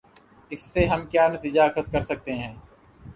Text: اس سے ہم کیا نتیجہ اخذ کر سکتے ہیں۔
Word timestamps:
اس 0.51 0.61
سے 0.61 0.85
ہم 0.85 1.05
کیا 1.05 1.27
نتیجہ 1.27 1.61
اخذ 1.61 1.91
کر 1.91 2.01
سکتے 2.01 2.33
ہیں۔ 2.33 2.53